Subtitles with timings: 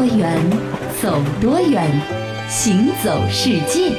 [0.00, 0.34] 多远，
[1.02, 1.86] 走多远，
[2.48, 3.92] 行走世界。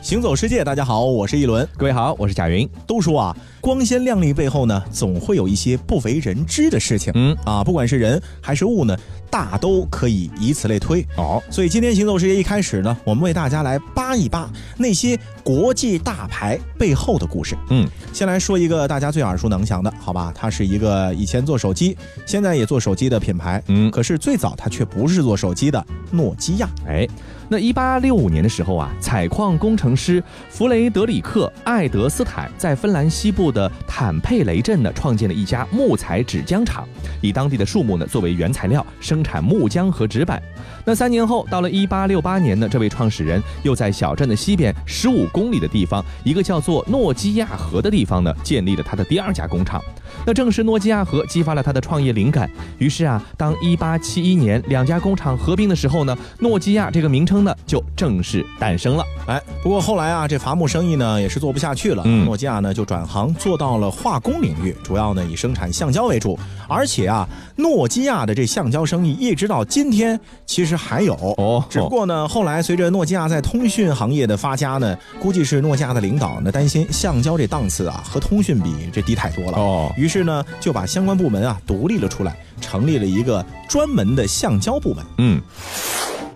[0.00, 1.68] 行走世界，大家好，我是一轮。
[1.76, 2.68] 各位好，我是贾云。
[2.86, 7.12] 都说啊，光鲜亮丽背后呢，总会有一些不为人知的事情。
[7.16, 8.96] 嗯啊，不管是人还是物呢，
[9.28, 11.04] 大都可以以此类推。
[11.16, 17.54] 哦，所以今天行走世界一开始呢，我们为大家来扒一扒那些国际大牌背后的故事。
[17.68, 20.32] 嗯，先来说一个大家最耳熟能详的，好吧？
[20.34, 23.62] 它是一个以前做手机，现在也做手机的品牌。
[23.68, 26.68] 嗯，可是最早它却不是做手机的，诺基亚。
[26.88, 27.06] 哎。
[27.46, 36.88] 那一八六五年的时候啊，采矿工程师弗雷德里克·爱德斯坦在芬兰西部的坦佩雷镇呢，创建了一家木材纸浆厂，
[37.20, 40.42] 以当地的树木呢作为原材料生产木浆和纸板。
[40.86, 49.82] 那三年后，到了一八六八年呢，这位创始人又在小镇的西边十五公里的地方，一个叫做诺基亚河的地方呢，建立了他的第二家工厂。
[50.26, 52.50] 那正是诺基亚河激发了他的创业灵感。
[52.78, 59.04] 于是啊，当一八七一年两家工厂合并的时候呢，诺基亚这个名称呢就正式诞生了。
[59.26, 66.38] 哎，不过后来啊，这伐木生意呢也是做不下去了，诺基亚呢就转行做到了化工领域，主要呢以生产橡胶为主。
[66.68, 85.04] 而且啊，诺基亚的这橡胶生意一直到今天其实还有哦，只不过呢，后来随着诺基亚在通讯行业的发家呢，估计是诺基亚的领导呢担心橡胶这档次啊和通讯比这低太多了哦，于是呢就把相关部门啊独立了出来，成立了一个专门的橡胶部门。
[85.18, 85.42] 嗯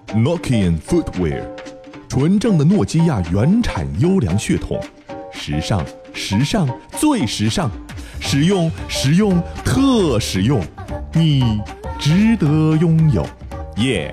[0.09, 1.43] ，Nokian Footwear，
[2.09, 4.81] 纯正的诺基亚原产优良血统，
[5.33, 7.71] 时尚，时尚，最时尚。
[8.21, 10.61] 实用，实用，特实用，
[11.15, 11.63] 你
[12.01, 13.25] 值得拥有，
[13.77, 14.13] 耶！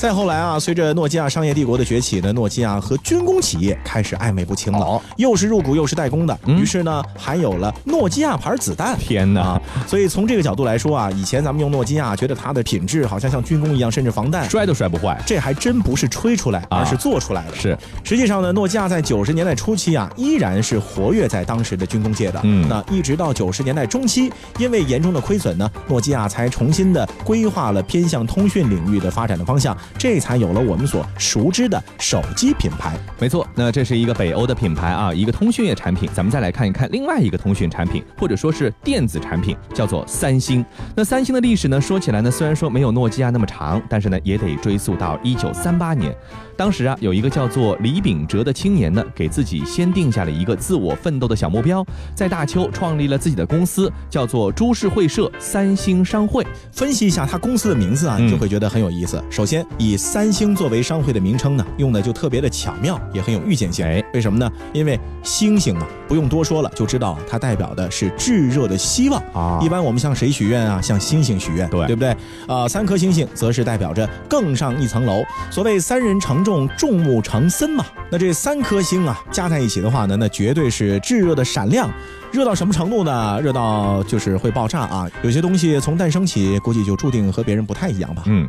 [0.00, 8.96] 再后来啊，随着诺基亚商业帝国的崛起呢，诺基亚和军工企业开始暧昧不清了，又是入股又是代工的，于是呢，还有了诺基亚牌子弹。
[8.98, 9.60] 天哪！
[9.86, 15.22] 所以从这个角度来说啊，以前咱们用诺基亚，觉得它的品质好像像军工一样，甚至防弹摔都摔不坏。
[15.26, 17.56] 这还真不是吹出来，而是做出来的。
[17.56, 22.40] 是，实际上呢，诺基亚在九十年代初期啊，依然是活跃在当时的军工界的。
[22.44, 29.76] 嗯，那一直到九十年代中期，因为严重的亏损呢，诺基亚才重新的规划了偏向通讯领域的发展的方向。
[29.98, 32.96] 这才有了我们所熟知的手机品牌。
[33.18, 36.08] 没错，那这是一个北欧的品牌啊，一个通讯业产品。
[36.14, 40.64] 咱们再来看一看另外一个通讯产品，或者说是电子产品，叫做三星。
[40.96, 46.14] 那三星的历史呢，说起来呢，虽然说没有诺基亚那么长，但是呢，也得追溯到一九三八年。
[46.60, 51.82] 当时啊，有一个叫做李秉哲的青年呢，给自己先定下了一个自我奋斗的小目标，
[52.14, 56.46] 在大邱创立了自己的公司，叫做株式会社三星商会。
[56.70, 59.24] 分析一下他公司的名字啊，你就会觉得很有意思。
[59.30, 63.86] 首先，以三星作为商会的名称呢，用的就特别的巧妙，也很有预见性。
[63.86, 64.52] 哎，为什么呢？
[64.74, 69.58] 因为星星啊，不用多说了，就知道它代表的是炙热的希望啊。
[69.62, 70.78] 一般我们向谁许愿啊？
[70.78, 72.14] 向星星许愿，对对不对？
[72.46, 75.22] 啊，三颗星星则是代表着更上一层楼。
[75.50, 76.44] 所谓三人成。
[76.50, 81.88] 众众目成森嘛，那这三颗星啊加在一起的话呢，那绝对是炙热的闪亮，
[82.32, 83.40] 热到什么程度呢？
[83.40, 85.08] 热到就是会爆炸啊！
[85.22, 88.24] 有些东西从诞生起，估计就注定和别人不太一样吧。
[88.26, 88.44] 嗯。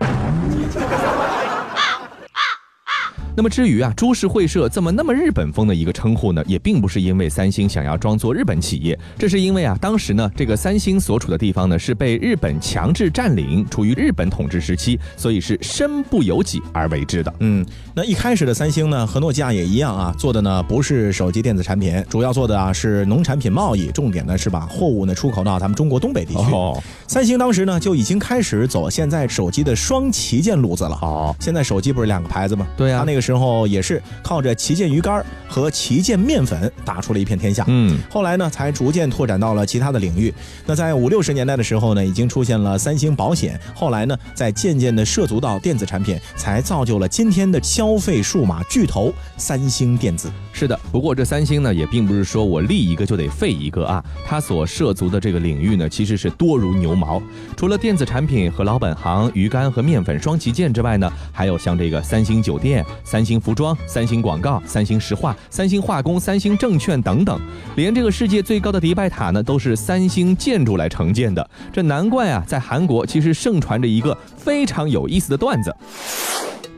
[3.41, 17.33] 那么至于啊，株式会社这么那么日本风的一个称呼呢，也并不是因为三星想要装作日本企业，这是因为啊，当时呢，这个三星所处的地方呢是被日本强制占领，处于日本统治时期，所以是身不由己而为之的。
[17.39, 17.65] 嗯，
[17.95, 26.51] 那一开始的三星呢，和诺基亚也一样啊，做的呢不是手机电子产品，主要做的啊是农产品贸易，重点呢是把货物呢出口到咱们中国东北地区。
[26.51, 26.79] 哦，
[27.11, 30.97] 三星当时呢就已经开始走现在手机的双旗舰路子了。
[31.01, 32.65] 哦，现在手机不是两个牌子吗？
[32.77, 33.21] 对啊，那个。
[33.21, 37.63] 时候也是靠着旗舰鱼竿和旗舰面粉打出了一片天下。
[37.67, 40.33] 嗯，后来呢才逐渐拓展到了其他的领域。
[40.65, 43.59] 那在五六十年代的时候呢，已经出现了三星保险。
[43.75, 50.31] 后来呢，再渐渐的涉足到电子产品，才造就了今天的消费数码巨头三星电子。
[50.51, 54.03] 是的，不过这三星呢，也并不是说我立一个就得废一个啊。
[54.25, 57.00] 它所涉足的这个领域呢，其实是多如牛毛。
[57.01, 57.19] 毛
[57.57, 62.85] 除了电子产品和老本行鱼竿和面粉双旗舰之外呢，还有像这个三星酒店。
[63.03, 67.39] 三星服装、三星广告、三星石化、三星化工、三星证券等等，
[67.75, 71.49] 连这个世界最高的迪拜塔呢，都是三星建筑来承建的。
[71.73, 75.75] 这难怪啊，在韩国其实盛传着一个非常有意思的段子。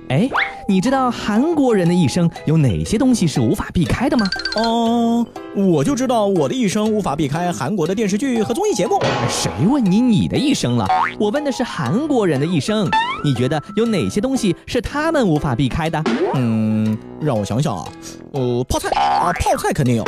[0.09, 0.29] 哎，
[0.67, 4.27] 你知道韩国人的一生有哪些东西是无法避开的吗？
[4.55, 8.99] 哦，我就知道我的一生无法避开韩国的电视剧和综艺节目。
[9.29, 10.87] 谁问你你的一生了？
[11.19, 12.89] 我问的是韩国人的一生。
[13.23, 16.03] 你觉得有哪些东西是他们无法避开的？
[16.35, 17.85] 嗯，让我想想啊，
[18.33, 20.05] 呃，泡菜啊，泡菜肯定有，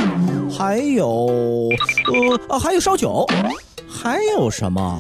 [0.52, 1.08] 还有，
[2.48, 3.26] 呃啊，还有烧酒，
[3.88, 5.00] 还有什么？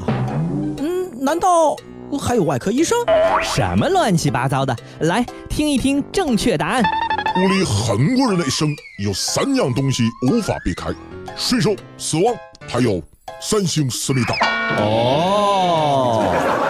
[0.77, 1.05] 嗯。
[1.19, 1.75] 难道
[2.17, 2.97] 还有外科医生？
[3.41, 4.75] 什么乱七八糟的！
[5.01, 6.83] 来听一听正确答案。
[7.37, 8.69] 屋里很多人的一生
[9.03, 10.89] 有三样东西无法避开：
[11.35, 12.33] 税收、死亡，
[12.67, 13.01] 还有
[13.41, 14.35] 三星思密达。
[14.79, 16.64] 哦。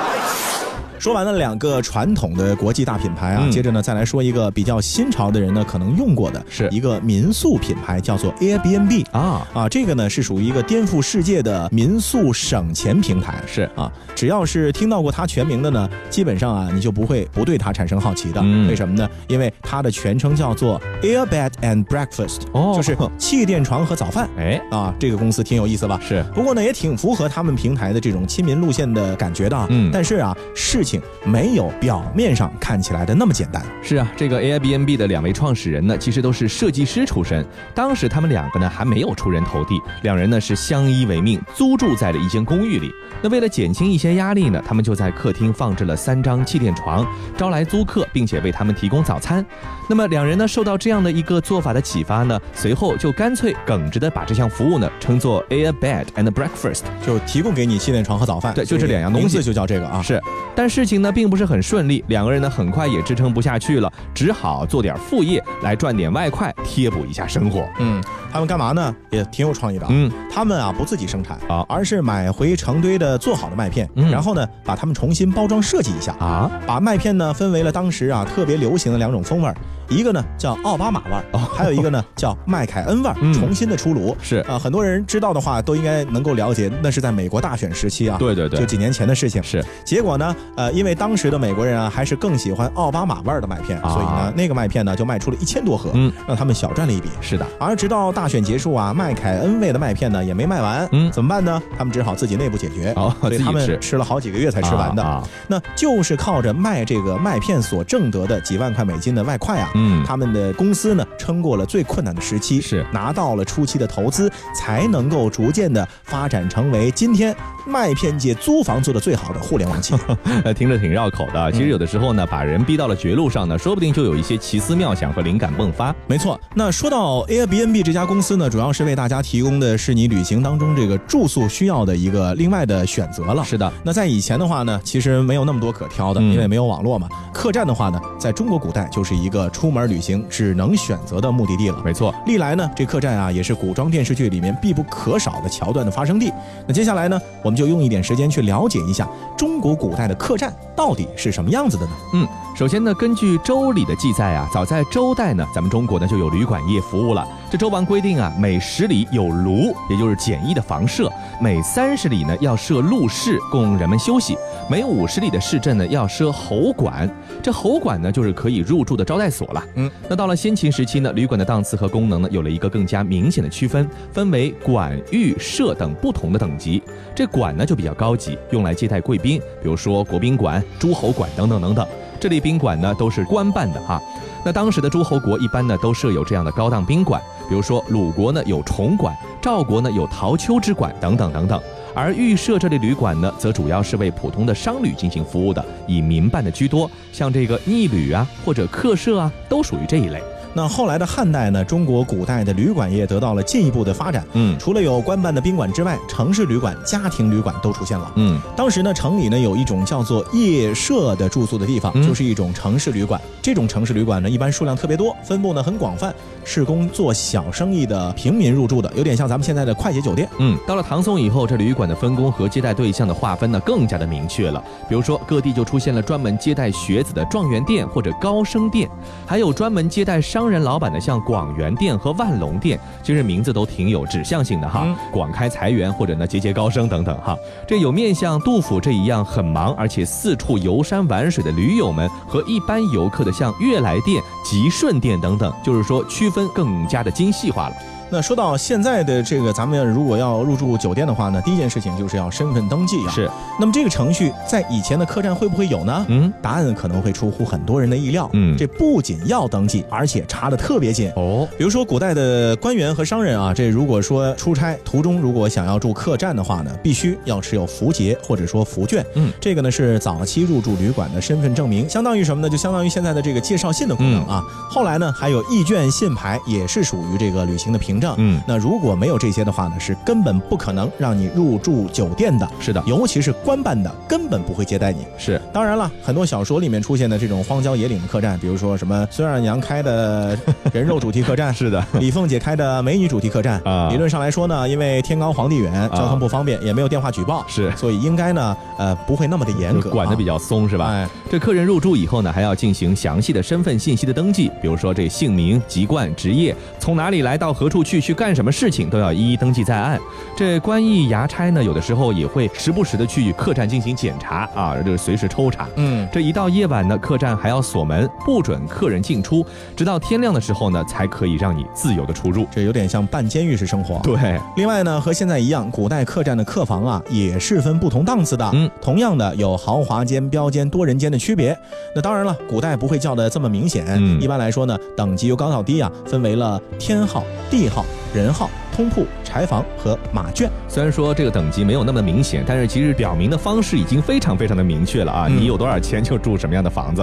[1.05, 6.67] 说完了两个传统的国际大品牌啊，接着呢再来说一个比较新潮的人呢可能用过的，是。
[6.71, 9.47] 一个民宿品牌，叫做 Airbnb 啊。
[9.53, 13.69] 啊，这个呢是属于一个颠覆世界的民宿省钱平台，是。
[13.75, 19.07] 啊，只要是听到过它全名的呢，基本上啊你就不会不对它产生好奇的，为什么呢？
[19.27, 24.59] 因为它的全称叫做 Airbed and Breakfast，哦，就是气垫床和早饭，哎。
[24.71, 25.99] 啊，这个公司挺有意思吧？
[26.01, 30.94] 是，不过呢也挺符合他们平台的这种亲民路线的感觉的，嗯，但是啊事情。
[31.23, 33.63] 没有表面上看起来的那么简单。
[33.81, 37.45] 是啊，这个 Airbnb 的两位创始人呢，其实都是设计师出身。
[37.73, 42.91] 当时他们两个呢还没有出人头地，两人呢是相依为命，租住在了一间公寓里。
[43.21, 47.05] 那为了减轻一些压力呢，他们就在客厅放置了三张气垫床，
[47.37, 49.45] 招来租客，并且为他们提供早餐。
[49.87, 58.53] 那么两人呢受到这样的一个做法的启发呢，随后就干脆耿直的把这项服务呢称作 Airbed and Breakfast，就提供给你气垫床和早饭。
[58.53, 60.01] 对，就这两样东西就叫这个啊。
[60.01, 60.21] 是，
[60.55, 61.11] 但事情呢。
[61.15, 67.65] 并不是很顺利，两个人呢很快也支撑不下去了，只好做点副业来赚点外快，贴补一下生活。
[67.79, 68.03] 嗯，
[68.35, 68.93] 他们干嘛呢？
[69.11, 69.85] 也挺有创意的。
[69.89, 76.11] 嗯，他们啊不自己生产啊，而是买回成堆的做好的麦片，然后呢把它们重新包装设计一下。
[76.19, 79.49] 啊，把麦片呢分为了当时啊特别流行的两种风味。
[79.87, 84.17] 一个呢叫奥巴马味儿，还有一个呢叫麦凯恩味儿，重新的出炉。
[84.21, 84.37] 是。
[84.49, 89.41] 啊，很多人知道的话都应该能够了解，那是在美国大选时期啊，对对对，就几年前的事情。
[89.43, 89.63] 是。
[89.85, 97.07] 结果呢，呃，因为当时的美国人啊还是更喜欢奥巴马味儿的麦片，所以呢那个麦片呢就卖出了一千多盒，嗯，让他们小赚了一笔。
[97.21, 101.61] 是的，而直到大选结束啊，麦凯恩味的麦片呢也没卖完，嗯，怎么办呢？
[101.77, 110.55] 他们只好自己内部解决，哦，所以他们吃了好几个月才吃完的啊，那就是靠着卖这个麦片所挣得的几万块美金的外快啊，嗯，他们的。
[110.55, 117.35] 公司呢撑过了最困难的时期，是拿到了初期的投资，才能够逐渐的发展成为今天
[117.67, 119.99] 麦片界租房做的最好的互联网企业。
[120.45, 121.51] 呃， 听着挺绕口的。
[121.51, 125.93] 其实有的时候呢，把人逼到了绝路上呢，说不定就有一些奇思妙想和灵感迸发。
[126.07, 126.39] 没错。
[126.53, 133.43] 那说到 Airbnb 这家公司呢，主要是为大家提供的是你旅行当中这个住宿需要的一个另外的选择了。
[133.43, 133.71] 是的。
[133.83, 137.07] 那在以前的话呢，其实没有那么多可挑的，因为没有网络嘛。
[137.33, 140.15] 客栈的话呢，在中国古代就是一个出门旅行。
[140.29, 141.81] 只能选择的目的地了。
[141.83, 146.31] 没错，历来呢，这客栈啊也是古装电视剧里面必不可少的桥段的发生地。
[146.67, 149.07] 那接下来呢，我们就用一点时间去了解一下
[149.37, 151.91] 中国古代的客栈到底是什么样子的呢？
[152.13, 152.27] 嗯。
[152.55, 157.27] 首先呢，根据周礼的记载啊，早在周代呢，咱们中国呢就有旅馆业服务了。
[157.51, 161.09] 这周王规定啊，每十里有庐，也就是简易的房舍；
[161.41, 164.35] 每三十里呢要设陆室，供人们休息；
[164.69, 167.13] 每五十里的市镇呢要设侯馆。
[167.43, 169.61] 这侯馆呢就是可以入住的招待所了。
[169.75, 176.81] 嗯，那到了先秦时期呢，旅馆的档次和功能呢有了一个更加明显的区分，分为馆、御、舍等不同的等级。
[177.13, 181.85] 这馆呢就比较高级，用来接待贵宾，比如说国宾馆、诸侯馆等等等等。
[182.25, 184.01] 这类宾馆呢都是官办的哈，
[184.43, 191.61] 那当时的诸侯国一般呢都设有这样的高档宾馆，比如说鲁国呢有重馆，赵国呢有陶丘之馆等等等等，
[191.93, 200.19] 而预设这类旅馆呢则主要是为普通的商旅进行服务的，以民办的居多，像这个逆旅啊或者客舍啊都属于这一类。
[200.57, 204.25] 那后来的汉代呢，中国古代的旅馆业得到了进一步的发展。
[204.31, 208.09] 嗯，除了有官办的宾馆之外，城市旅馆、家庭旅馆都出现了。
[208.15, 213.19] 嗯，当时呢，城里呢有一种叫做夜舍的住宿的地方，就是一种城市旅馆。
[213.41, 220.25] 这种城市旅馆呢，一般数量特别多，分布呢很广泛，是供做小生意的平民入住的，有点像咱们现在的快捷酒店。
[220.39, 224.63] 嗯，到了唐宋以后，这旅馆的分工和接待对象的划分呢更加的明确了。
[224.87, 228.89] 比如说，各地就出现了专门接待学子的状元店或者高升店，
[229.25, 230.44] 还有专门接待商。
[230.45, 237.35] 商人老板的像广元店和万隆店，其实名字都挺有指向性的哈，广开财源或者呢节节高升等等哈。
[237.67, 247.75] 这有面向杜甫这一样很忙而且四处游山玩水的驴友们，和一般游客的像悦来店、吉顺店等等，就是说区分更加的精细化了。
[248.15, 253.11] 那说到现在的这个，咱们如果要入住酒店的话呢，第一件事情就是要身份登记啊。
[253.11, 253.29] 是。
[253.59, 256.05] 那么这个程序在以前的客栈会不会有呢？
[256.07, 258.29] 嗯，答案可能会出乎很多人的意料。
[258.31, 261.45] 嗯，这不仅要登记，而且查的特别紧哦。
[261.57, 269.05] 比如说古代的官员和商人啊，这如果说出差途中如果想要住客栈的话呢，必须要持有符节或者说符卷。
[269.15, 272.49] 嗯，这个呢是早期入住旅馆的身份证明，相当于什么呢？
[272.49, 274.41] 就相当于现在的这个介绍信的功能啊。
[274.69, 278.04] 后来呢还有义卷信牌，也是属于这个旅行的凭证。
[278.05, 278.15] 证。
[278.19, 282.47] 嗯，那如果没有这些的话呢，是根本不可能让你入住酒店的。
[282.59, 284.99] 是的，尤其是官办的，根本不会接待你。
[285.17, 290.37] 是，当然了，很多小说里面出现的这种荒郊野岭的客栈，比如说什么孙二娘开的
[290.71, 293.89] 人肉主题客栈， 是的，李凤姐开的美女主题客栈啊。
[293.89, 300.87] 理论上来说呢，因为天高皇帝远，交通不方便，也没有电话举报，是，所以应该呢，呃，不会那么的严格，管的比较松，是吧？
[300.87, 309.97] 哎，这客人入住以后呢，还要进行详细的身份信息的登记，比如说这姓名、籍贯、职业，从哪里来到何处去，去干什么事情，都要一一登记在案。
[310.35, 315.69] 这官役衙差呢，有的时候也会时不时的去客栈进行检查啊，这个随时抽查。
[315.75, 322.47] 嗯，这一到夜晚呢，客栈还要锁门，不准客人进出，直到天亮的时候呢，才可以让你自由的出入。
[322.51, 323.99] 这有点像半监狱式生活。
[324.03, 328.49] 对，另外呢，和现在一样，古代客栈的客房啊，也是分不同档次的。
[328.53, 331.57] 嗯，同样的有豪华间、标间、多人间的区别。
[331.95, 333.85] 那当然了，古代不会叫的这么明显。
[333.87, 337.74] 嗯，一般来说呢，等级由高到低啊，分为了天号、地号、
[338.13, 338.49] 人号。
[338.75, 345.27] 通铺、柴房和马圈，虽然说这个等级没有那么明显，但是其实表明的方式已经非常非常的明确了啊！
[345.29, 347.01] 你有多少钱就住什么样的房子。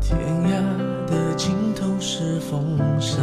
[0.00, 3.18] 天涯的尽头是风沙，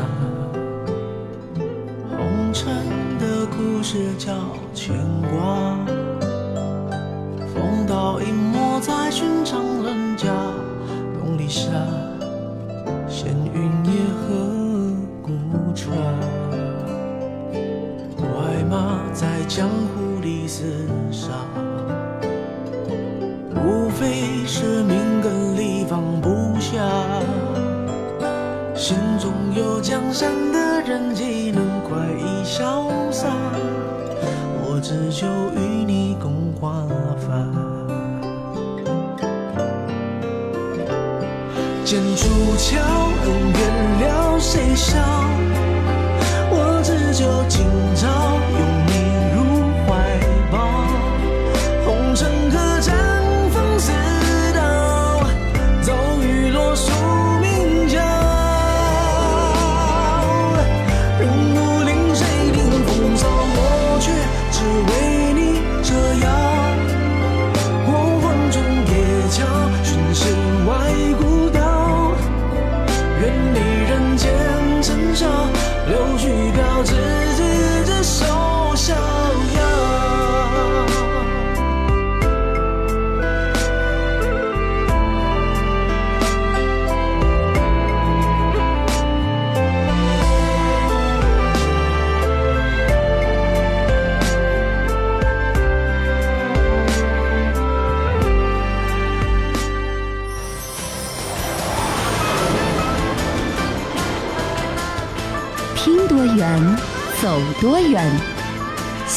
[2.12, 2.72] 红尘
[3.18, 4.32] 的故事叫
[4.72, 4.96] 牵
[5.34, 5.76] 挂，
[7.56, 10.28] 风刀隐没在寻常人家，
[11.20, 11.72] 东篱下，
[13.08, 14.65] 闲云野鹤
[18.16, 19.02] 快马。
[19.14, 20.64] 在江湖里厮
[21.10, 21.30] 杀，
[23.56, 26.30] 无非是命根里放不
[26.60, 26.84] 下。
[28.76, 33.30] 心中有江山的人，岂能快意潇洒？
[34.68, 36.86] 我只求与你共华
[37.18, 37.30] 发。
[41.86, 42.28] 剑出
[42.58, 42.82] 鞘，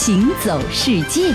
[0.08, 1.34] 行走世界。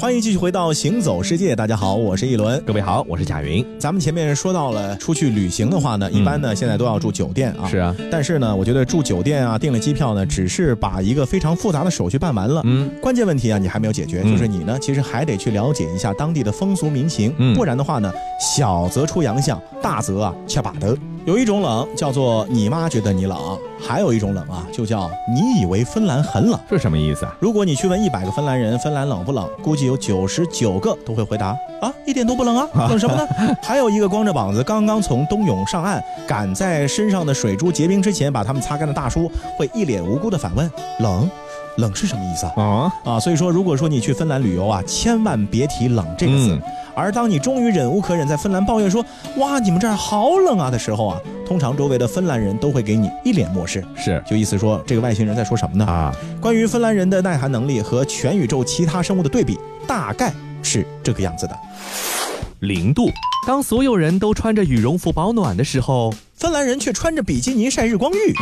[0.00, 3.62] 欢迎继续回到《行走世界》，大家好，我是一轮，各位好，我是贾云。
[3.78, 7.68] 咱们前面说到了出去旅行的话呢，一般呢现在都要住酒店啊。
[7.68, 12.62] 是啊，但是呢，我觉得住酒店啊，订了机票呢，只是把一个非常复杂的手续办完了。
[12.64, 18.10] 嗯，关键问题啊，你还没有解决，就是你呢，其实还得去了解一下当地的风俗民情，不然的话呢，
[18.40, 20.96] 小则出洋相，大则啊却把得。
[21.24, 23.38] 有一种冷叫做你妈觉得你冷，
[23.80, 27.32] 还有一种冷啊，就叫你以为芬兰很冷，这什么意思啊？
[27.38, 33.56] 如果你去问一百个芬兰人芬兰冷不冷，估计有九十九个都会回答啊，一点都不冷啊， 冷什么呢？
[33.62, 41.30] 还有一个光着膀子刚刚从冬泳上岸，赶在身上的水珠结冰之前把它们擦干的大叔，会一脸无辜的反问：冷，
[41.76, 42.52] 冷是什么意思啊？
[42.56, 43.20] 啊啊！
[43.20, 46.58] 所以说，如果说你去芬兰旅游啊，千万别提冷这个字。
[46.94, 49.02] 而当你终于忍无可忍，在芬兰抱怨说
[49.38, 55.86] ：“哇，你们这儿好冷啊！”的时候啊，通常周围的芬兰人都会给你一脸漠视，是就意思说这个外星人在说什么呢？
[55.86, 60.30] 啊，关于芬兰人的耐寒能力和全宇宙其他生物的对比，大概
[60.62, 61.58] 是这个样子的：
[62.58, 63.08] 零度，
[63.46, 68.34] 当所有人都穿着羽绒服保暖的时候，芬兰人却穿着比基尼晒日光浴；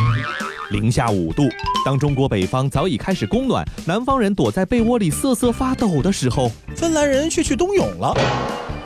[0.71, 1.49] 零下五度，
[1.83, 6.49] 当中国北方早已开始供暖，南方人躲在被窝里瑟瑟发抖的时候。
[6.77, 8.15] 芬兰人却去冬泳了。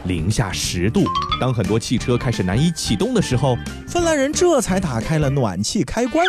[0.06, 1.04] 零下十度，
[1.40, 3.56] 当很多汽车开始难以启动的时候，
[3.88, 6.26] 芬兰人这才打开了暖气开关。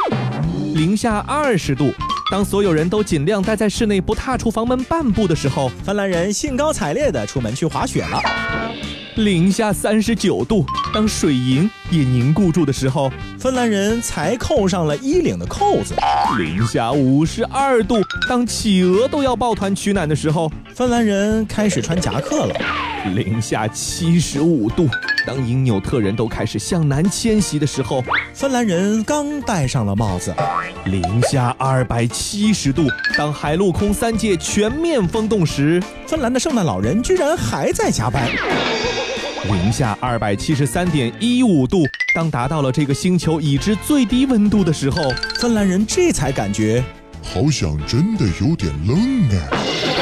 [0.75, 1.90] 零下二十度，
[2.30, 8.20] 当所有人都尽量待在室内不踏出房门半步的时候，芬兰人兴高采烈地出门去滑雪了。
[9.16, 15.94] 零下三十九度，当水银也凝固住的时候，芬兰人才扣上了衣领的扣子。
[16.38, 17.96] 零下五十二度，
[18.28, 22.54] 当企鹅都要抱团取暖的时候，芬兰人开始穿夹克了。
[23.14, 24.87] 零下七十五度。
[25.26, 30.32] 当因纽特人都开始向南迁徙的时候，芬兰人刚戴上了帽子。
[30.85, 38.28] 零下二百七十度，当海陆空三界全面封冻时，芬兰的圣诞老人居然还在加班。
[39.55, 41.85] 零下二百七十三点一五度，
[42.15, 45.11] 当达到了这个星球已知最低温度的时候，
[45.41, 46.83] 芬兰人这才感觉，
[47.23, 48.99] 好像真的有点冷
[49.31, 49.96] 哎。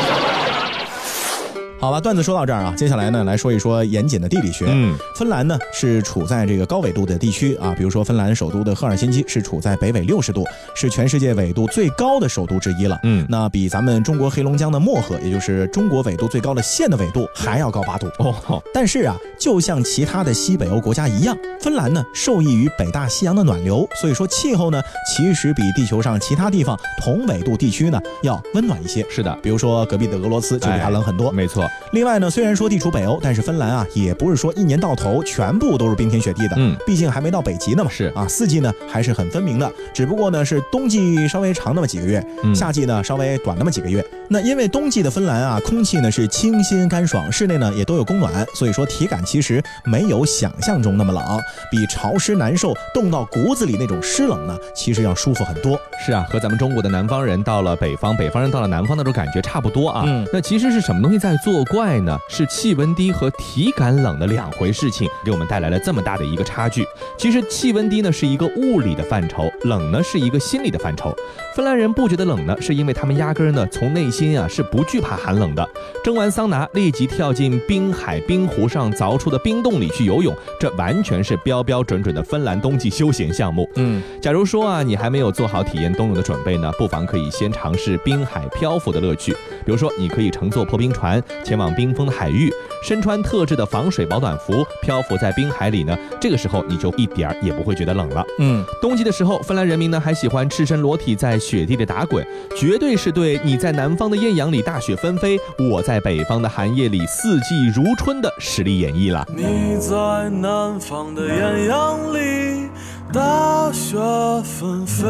[1.80, 4.64] 好吧，段子说到这儿啊，接下来呢来说一说严谨的地理学。
[4.68, 12.98] 嗯，芬兰呢是处在这个高纬度的地区啊，比如说芬兰首都的赫尔辛基是处在北纬六十度，是全世界纬度最高的首都之一了。
[13.02, 18.06] 嗯，那比咱们中国黑龙江的漠河，也就是中国纬度最高的县的纬度还要高八度。
[18.18, 24.80] 哦，但是啊，就像其他的西北欧国家一样，芬兰呢受益于北大西洋的暖流，所以说气候呢
[25.14, 29.04] 其实比地球上其他地方同纬度地区呢要温暖一些。
[29.10, 31.30] 是的，比如说隔壁的俄罗斯就比它冷很多。
[31.30, 31.68] 没错。
[31.92, 36.56] 另外呢，虽然说地处北欧，但是芬兰啊，也不是说一年到头全部都是冰天雪地的。
[36.56, 37.90] 嗯，毕竟还没到北极呢嘛。
[37.90, 44.04] 是啊，四季呢还是很分明的，只不过呢是冬季稍微长那么几个月，夏季呢稍微短那么几个月。
[44.28, 51.22] 那因为冬季的芬兰啊，空气呢是清新干爽，室内呢也都有供暖，所以说体感其实没有想象中那么冷，
[51.70, 55.78] 比潮湿难受、冻到骨子里那种湿冷呢，其实要舒服很多。
[56.04, 60.02] 是啊，和咱们中国的南方人到了北方，北方人到了南方那种感觉差不多啊。
[60.06, 62.18] 嗯，那其实是什么东西在作怪呢？
[62.28, 66.84] 是气温低和体感冷的两回事情，给我们带来了这么大的一个差距。
[67.16, 71.14] 其实气温低呢是一个物理的范畴，冷呢是一个心理的范畴。
[71.54, 75.64] 芬兰人不觉得冷呢，是因为他们压根儿呢从内心啊是不惧怕寒冷的。
[76.02, 83.70] 蒸完桑拿，立即跳进冰海冰湖上凿出的冰洞里去游泳，这完全是标标准准的芬兰冬季休闲项目。
[83.76, 89.32] 嗯，假如说啊你还没有做好体验冬泳的准备呢，不妨可以先尝试滨海漂浮的乐趣。
[89.64, 92.50] 比如说，你可以乘坐破冰船前往冰封的海域，
[92.82, 95.96] 身穿特制的防水保暖服，漂浮在冰海里呢。
[96.20, 98.24] 这个时候你就一点儿也不会觉得冷了。
[98.38, 105.38] 嗯，冬季的时候，芬兰人民呢还喜欢赤身裸体在雪地里打滚，绝对是对你在南方的艳阳里大雪纷飞，
[105.70, 109.26] 我在北方的寒夜里四季如春的实力演绎了。
[109.36, 112.68] 你在南方的艳阳里。
[113.12, 113.96] 大雪
[114.42, 115.04] 纷飞，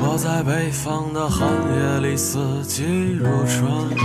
[0.00, 3.70] 我在北方的寒夜里四季如春。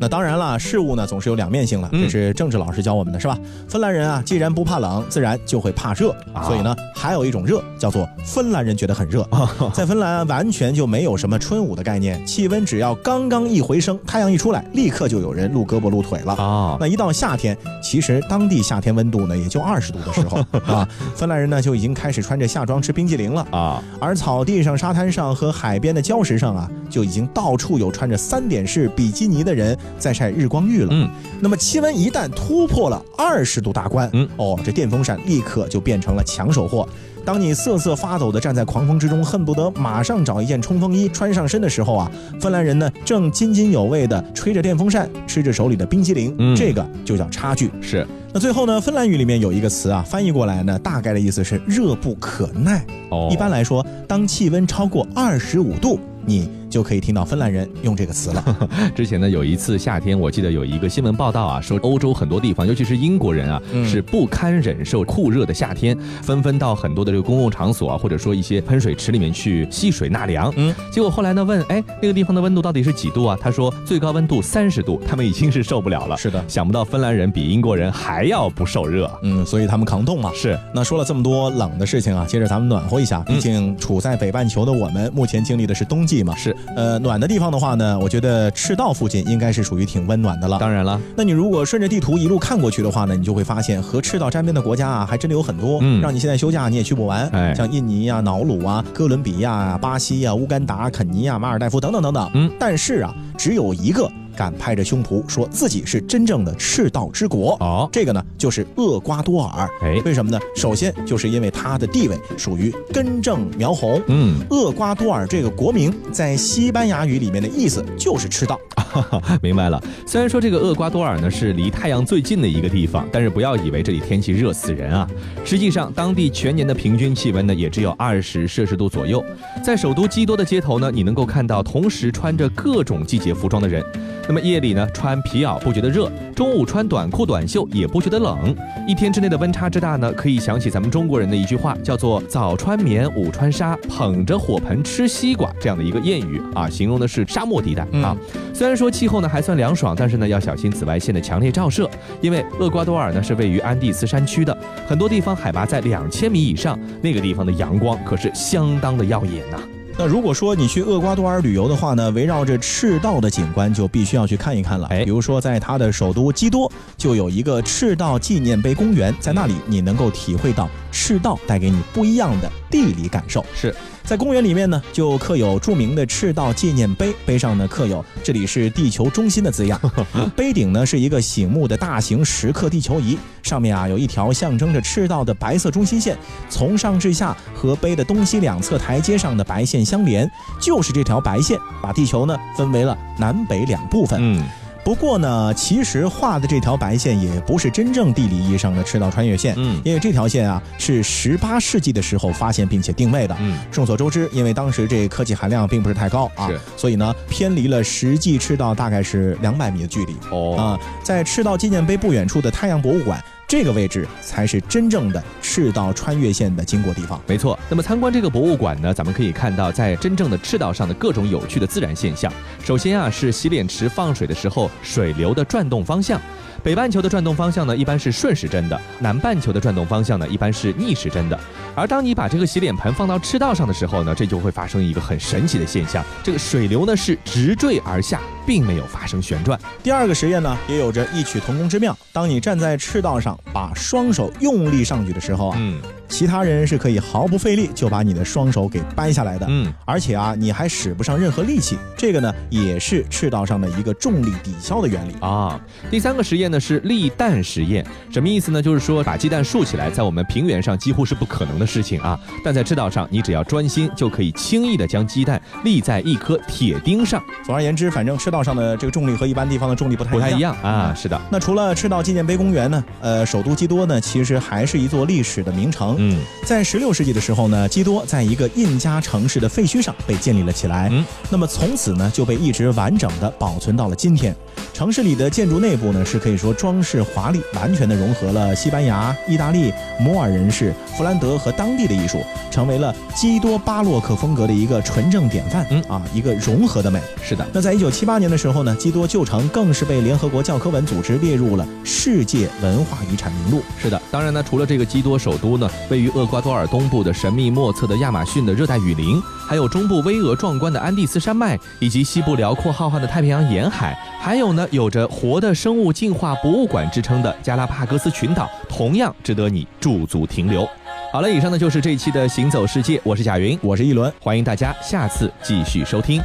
[0.00, 3.36] 那当然了，事物呢总是有两面性了，这是政治老师教我们的是吧？
[3.68, 9.26] 芬兰人啊，既然不怕冷，自然就会怕热，所以呢，还有一种热叫做芬兰人觉得很热。
[9.74, 16.76] 在芬兰完全就没有什么春捂的概念，气温只要刚刚一回升，太阳一出来，立刻就有人露胳膊露腿了啊。
[16.78, 20.38] 那一到夏天，其实当地夏天温度呢也就二十度的时候
[20.72, 23.82] 啊，芬兰人呢就已经开始穿着夏装吃冰激凌了啊。
[24.00, 29.76] 而草地上、沙滩上和海边的礁石上啊，就已经到处有穿着三点式比基尼的人。
[29.98, 31.08] 在晒日光浴了，嗯，
[31.40, 36.88] 那么气温一旦突破了二十度大关，嗯，哦，这电风扇立刻就变成了抢手货。
[37.24, 47.70] 当你瑟瑟发抖地站在狂风之中，恨不得马上找一件冲锋衣穿上身的时候啊，芬兰人呢正津津有味地吹着电风扇，吃着手里的冰激凌，这个就叫差距。
[47.82, 52.82] 是，那最后呢，芬兰语里面有一个词啊，翻译过来呢，大概的意思是热不可耐。
[53.10, 56.48] 哦，一般来说，当气温超过二十五度，你。
[56.68, 58.68] 就可以听到芬兰人用这个词了。
[58.94, 70.52] 之前呢，有一次夏天，我记得有一个新闻报道啊，说欧洲很多地方，尤其是英国人啊，是不堪忍受酷热的夏天，纷纷到很多的这个公共场所啊，或者说一些喷水池里面去戏水纳凉。
[70.56, 73.38] 嗯，结果后来呢，问，哎，那个地方的温度到底是几度啊？
[73.40, 76.16] 他说最高温度三十度，他们已经是受不了了。
[76.16, 79.10] 是的，想不到芬兰人比英国人还要不受热。
[79.22, 80.30] 嗯，所以他们抗冻嘛。
[80.34, 80.58] 是。
[80.74, 83.20] 那说了这么多冷的事情啊，接着咱们暖和一下。
[83.20, 86.34] 毕竟处在北半球的我们，目前经历的是冬季嘛。
[86.36, 86.54] 是。
[86.76, 87.38] 呃，暖的地。
[87.38, 90.58] 方的话呢，我觉得赤道附近应该是属于挺温暖的了。
[90.58, 97.28] 当然了，那你如果顺着地图一路看过去的话呢，你就会发现和赤道沾边的国家啊，还真的有很多，嗯，让你现在休假你也去不完。
[97.28, 102.28] 哎，像印尼啊、瑙鲁啊、哥伦比亚、啊巴西啊、乌干达、肯尼亚、马尔代夫等等等等。
[102.34, 104.10] 嗯，但是啊，只有一个。
[104.38, 109.68] 敢拍着胸脯说自己是真正的赤道之国哦，这个呢就是厄瓜多尔。
[109.82, 110.38] 哎，为什么呢？
[110.54, 114.00] 首先就是因为它的地位属于根正苗红。
[114.06, 118.56] 嗯，厄瓜多尔这个国名在西班牙语里面的意思就是赤道。
[119.42, 119.82] 明白了。
[120.06, 125.04] 虽然说这个厄瓜多尔呢是离太阳最近的一个地方，但是不要以为这里天气热死人啊。
[125.44, 129.20] 实际上，当地全年的平均气温呢也只有二十摄氏度左右。
[129.64, 133.84] 在首都基多的街头呢，你能够看到同时穿着各种季节服装的人。
[134.28, 138.54] 那么夜里呢，穿皮袄不觉得热；中午穿短裤短袖也不觉得冷。
[138.86, 148.14] 一天之内的温差之大呢，可以想起咱们中国人的一句话，叫做“早穿棉，午穿纱，捧着火盆吃西瓜”这样的一个谚语啊，形容的是沙漠地带啊。
[148.52, 151.88] 虽然说气候呢还算凉爽，但是呢要小心紫外线的强烈照射，
[152.20, 154.54] 因为厄瓜多尔呢是位于安第斯山区的，
[154.86, 159.58] 很多地方海拔在两千米以上，那个地方的阳光可是相当的耀眼呐。
[160.00, 164.86] 那如果说你去厄瓜多尔旅游的话呢，围绕着赤道的景观就必须要去看一看了。
[164.86, 173.44] 哎，比如说在它的首都基多就有一个赤道纪念碑公园，在那里你能够体会到赤道带给你不一样的地理感受。
[173.52, 173.74] 是。
[174.08, 179.78] 在公园里面呢，就刻有著名的赤道纪念碑，碑上呢刻有“这里是地球中心”的字样。
[180.34, 186.16] 碑顶呢是一个醒目的大型石刻地球仪，上面啊有一条象征着赤道的白色中心线，
[186.48, 190.26] 从上至下和碑的东西两侧台阶上的白线相连，
[190.58, 194.18] 就是这条白线把地球呢分为了南北两部分。
[194.22, 194.42] 嗯。
[194.88, 213.22] 不过呢，其实画的这条白线也不是真正地理意义上的赤道穿越线，嗯，因为这条线啊是十八世纪的时候发现并且定位的，嗯，众所周知，因为当时这科技含量并不是太高啊，所以呢偏离了实际赤道大概是两百米的距离，哦，啊，在赤道纪念碑不远处的太阳博物馆。
[213.48, 217.18] 这个位置才是真正的赤道穿越线的经过地方。
[217.26, 222.30] 没错，那么参观这个博物馆呢，咱们可以看到在真正的赤道上的各种有趣的自然现象。
[222.62, 226.20] 首先啊，是洗脸池放水的时候水流的转动方向。
[226.62, 231.40] 北半球的转动方向呢，一般是顺时针的；南半球的转动方向呢，一般是逆时针的。
[231.74, 238.20] 而当你把这个洗脸盆放到赤道上的时候呢，这就会发生一个很神奇的现象，这个水流呢是直坠而下。
[238.48, 239.60] 并没有发生旋转。
[239.82, 241.94] 第二个实验呢，也有着异曲同工之妙。
[242.14, 245.78] 当你站在赤道上，把双手用力上举的时候啊，嗯，
[246.08, 251.76] 其他人是可以毫不费力就把你的双手给掰下来的，嗯，而且啊，你还使不上任何力气。
[251.96, 255.60] 这个呢，也是赤道上的一个重力抵消的原理啊。
[255.90, 258.62] 第三个实验呢是立蛋实验，什么意思呢？
[258.62, 267.22] 就是说把鸡蛋竖起来，在我们平原上几乎是不可能的事情啊，但在赤道上，你只要专心就可以轻易的将鸡蛋立在一颗铁钉上。
[267.44, 268.38] 总而言之，反正赤道。
[268.38, 271.20] 道上的这个重力和一般地方的重力不太不太一样啊，是的。
[271.28, 272.84] 那除了赤道纪念碑公园呢？
[273.00, 275.96] 呃，首都基多呢，其实还是一座历史的名城。
[275.98, 280.88] 嗯，在十六世纪的时候呢，基多在一个印加城市的废墟上被建立了起来。
[280.92, 284.34] 嗯，那么从此呢，就被一直完整的保存到了今天。
[284.72, 295.66] 城市里的建筑内部呢，是可以说装饰华丽，完全的融合了西班牙、意大利、摩尔人士、弗兰德和当地的艺术，成为了基多巴洛克风格的一个纯正典范。
[295.70, 297.00] 嗯啊，一个融合的美。
[297.24, 297.44] 是的。
[297.52, 303.62] 那在一九七八年的时候呢，基多旧城更是被联合国教科文组织列入了世界文化遗产名录。
[303.82, 304.00] 是的。
[304.12, 314.66] 当然呢，除了这个基多首都呢，位于厄瓜多尔东部的神秘莫测的亚马逊的热带雨林，还有中部巍峨壮观的安第斯山脉，以及西部辽阔浩瀚的太平洋沿海，还有呢。
[314.70, 320.68] 有着“活的生物进化博物馆”之称的加拉帕戈斯群岛，同样值得你驻足停留。
[321.10, 326.20] 好了，以上呢就是这一期的《行走世界》，我是贾云，我是一轮，欢迎大家下次继续收听。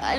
[0.00, 0.18] I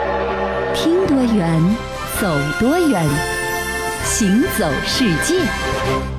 [0.73, 1.61] 听多远，
[2.19, 2.27] 走
[2.59, 3.05] 多远，
[4.05, 6.10] 行走世界。